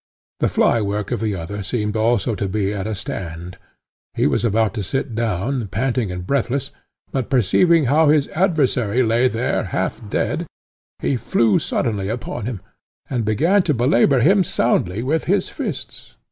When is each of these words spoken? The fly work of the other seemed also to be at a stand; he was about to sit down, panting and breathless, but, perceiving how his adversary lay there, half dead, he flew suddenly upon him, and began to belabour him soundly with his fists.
The 0.39 0.47
fly 0.49 0.81
work 0.81 1.11
of 1.11 1.19
the 1.19 1.35
other 1.35 1.61
seemed 1.61 1.95
also 1.95 2.33
to 2.33 2.47
be 2.47 2.73
at 2.73 2.87
a 2.87 2.95
stand; 2.95 3.59
he 4.15 4.25
was 4.25 4.43
about 4.43 4.73
to 4.73 4.81
sit 4.81 5.13
down, 5.13 5.67
panting 5.67 6.11
and 6.11 6.25
breathless, 6.25 6.71
but, 7.11 7.29
perceiving 7.29 7.85
how 7.85 8.09
his 8.09 8.27
adversary 8.29 9.03
lay 9.03 9.27
there, 9.27 9.65
half 9.65 10.01
dead, 10.09 10.47
he 11.03 11.17
flew 11.17 11.59
suddenly 11.59 12.09
upon 12.09 12.47
him, 12.47 12.61
and 13.11 13.23
began 13.23 13.61
to 13.61 13.75
belabour 13.75 14.21
him 14.21 14.43
soundly 14.43 15.03
with 15.03 15.25
his 15.25 15.49
fists. 15.49 16.15